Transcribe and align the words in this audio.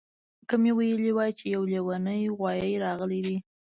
که 0.47 0.55
مې 0.61 0.71
ویلي 0.77 1.11
وای 1.15 1.31
چې 1.39 1.45
یو 1.55 1.63
لیونی 1.71 2.21
غوایي 2.37 2.73
راغلی 2.85 3.19
دی 3.27 3.37